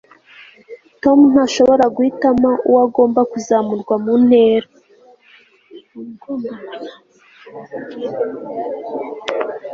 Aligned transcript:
tom 1.03 1.19
ntashobora 1.31 1.85
guhitamo 1.95 2.49
uwagomba 2.69 3.21
kuzamurwa 3.31 3.95
mu 4.03 4.13
ntera 4.25 4.67